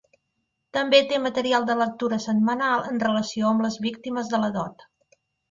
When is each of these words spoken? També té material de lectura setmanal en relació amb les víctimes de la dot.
També 0.77 1.01
té 1.11 1.19
material 1.25 1.67
de 1.67 1.75
lectura 1.81 2.19
setmanal 2.23 2.87
en 2.93 2.99
relació 3.05 3.51
amb 3.53 3.67
les 3.67 3.79
víctimes 3.85 4.35
de 4.35 4.43
la 4.47 4.53
dot. 4.59 4.85